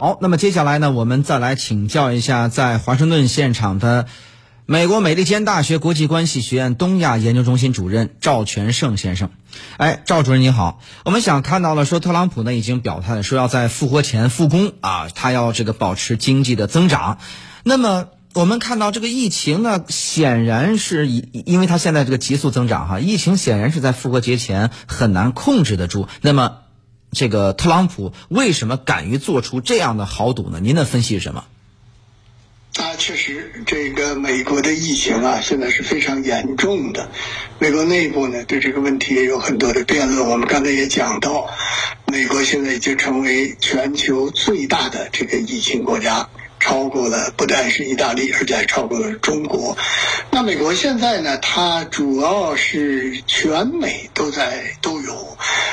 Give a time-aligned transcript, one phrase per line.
[0.00, 4.06] 好，那么接下来呢，我们再来请教一下在华盛顿现场的
[4.64, 9.28] 美国美利坚大学国际关系学院东亚研究中心主任赵全胜先生。
[9.76, 17.18] 哎，赵主任你好，我们想看到了说特朗普呢已经表态说要在复活前复工啊，他要这个保持经济的增长。
[17.62, 26.08] 那么我们看到这个疫情呢，显然是以因为它现在这个急速增长哈，疫情显然是在复活节前很难控制得住。
[26.22, 26.59] 那么
[27.12, 30.60] 这个特朗普为什么敢于做出这样的豪赌呢？
[30.60, 31.44] 您的分析是什么？
[32.76, 37.10] 啊，确实，这个美国的疫情啊，现在是非常严重的。
[37.58, 40.28] 美国内部呢，对这个问题也有很多的辩论。
[40.28, 41.50] 我们刚才也讲到，
[42.06, 46.28] 美国现在已经成为全球最大的这个疫情国家。
[46.62, 49.78] 超过了不但是意大利，而且还超过了中国。
[50.30, 51.38] 那美国现在呢？
[51.38, 55.29] 它主要是全美都在都有。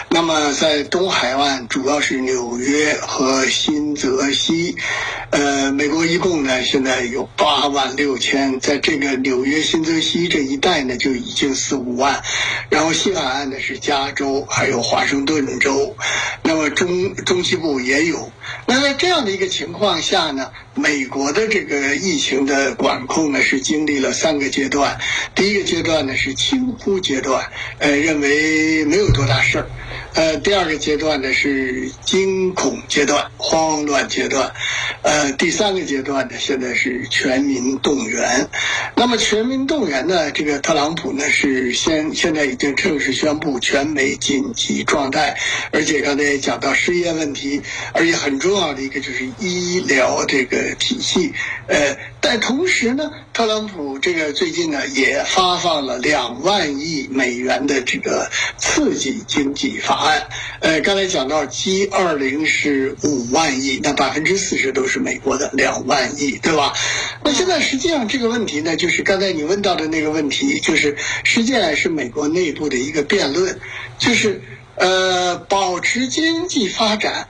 [0.09, 4.75] 那么在东海岸，主要是纽约和新泽西。
[5.29, 12.23] 呃，美国一共呢现在有八万六千，在这个纽约、新泽西这一带呢就已经四五万。
[12.69, 15.95] 然后西海岸呢是加州，还有华盛顿州。
[16.41, 18.31] 那么中中西部也有。
[18.65, 20.51] 那在这样的一个情况下呢？
[20.77, 24.99] 美国的这个疫情的管控呢，是经历了三个阶段。
[25.33, 29.67] 第一个阶段呢是轻忽阶段，呃，认为没有多大事儿。
[30.13, 34.51] 呃，第二个阶段呢是惊恐阶段、慌乱阶段，
[35.01, 38.47] 呃，第三个阶段呢现在是全民动员。
[38.95, 45.37] 那么全民动员呢，这个特朗普呢是先现在已经正式宣布全美紧急状态，
[45.71, 47.61] 而且刚才也讲到失业问题，
[47.93, 51.33] 而且很重要的一个就是医疗这个体系，
[51.67, 60.27] 呃，但同时呢，特朗普这个最近呢也发放了两万亿美元的这个刺激经济法案。
[60.59, 66.73] 呃，刚才讲到 G 二零是五万亿，那百分之四十都是美国的两万亿，对吧？
[67.23, 73.59] 那现在实际上这个问题呢，就是刚才你问到的那个问题，就是实际上是美国内部的一个辩论，
[73.97, 74.41] 就是
[74.75, 77.27] 呃，保持经济发展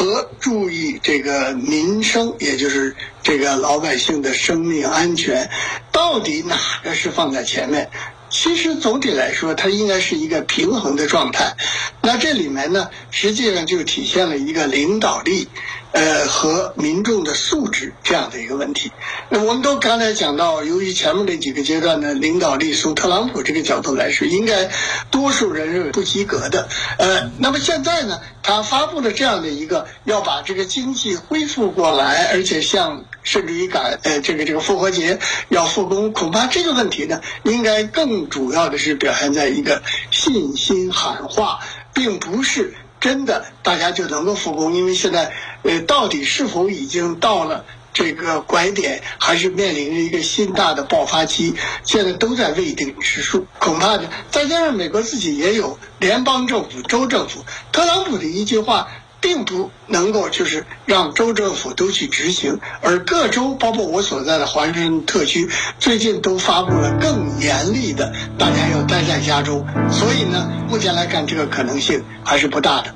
[0.00, 5.50] 和注意这个民生，也就是这个老百姓的生命安全，
[5.92, 7.90] 到底哪个是放在前面？
[8.30, 11.54] 其实总体来说，它应该是一个平衡的状态。
[12.00, 15.48] 那这里面呢，实际上就体现了一个领导力。
[15.92, 18.92] 呃，和民众的素质这样的一个问题，
[19.28, 24.70] 那我们都刚才讲到，由于前面那几个阶段的领导力，从特朗普这个角度来说，应该
[25.10, 26.68] 多数人认为不及格的。
[26.98, 35.18] 呃，那么现在呢，他发布了这样的一个要把这个经济恢复过来，而且像甚至于赶呃这个这个复活节
[35.48, 41.58] 要复工，恐怕这个问题呢，应该更主要的是表现在一个信心喊话，
[41.92, 42.74] 并不是。
[43.00, 45.32] 真的，大家就能够复工，因为现在，
[45.62, 51.54] 呃，到底是否已经到了这个拐点，还是面临着一个新大的爆发期，
[51.84, 53.46] 现在都在未定之数。
[53.58, 58.88] 恐怕呢，再加上美国自己也有联邦政府、州政府，特朗普的一句话。
[59.22, 65.46] 并不能够就是让州政府都去执行，而各州，包括我所在的华盛顿特区，
[65.78, 69.66] 最近都发布了更严厉的，大家要待在家中。
[69.90, 72.94] 所以呢，目前来看，这个可能性还是不大的。